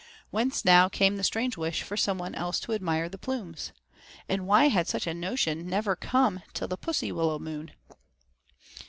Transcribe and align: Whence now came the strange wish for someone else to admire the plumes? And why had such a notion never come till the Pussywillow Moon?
Whence 0.31 0.65
now 0.65 0.89
came 0.89 1.17
the 1.17 1.23
strange 1.23 1.57
wish 1.57 1.83
for 1.83 1.95
someone 1.95 2.33
else 2.33 2.59
to 2.61 2.73
admire 2.73 3.07
the 3.07 3.19
plumes? 3.19 3.71
And 4.27 4.47
why 4.47 4.67
had 4.69 4.87
such 4.87 5.05
a 5.05 5.13
notion 5.13 5.67
never 5.67 5.95
come 5.95 6.41
till 6.55 6.67
the 6.69 6.75
Pussywillow 6.75 7.37
Moon? 7.39 7.69